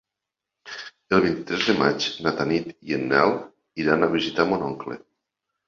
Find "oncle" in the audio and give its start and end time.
4.73-5.01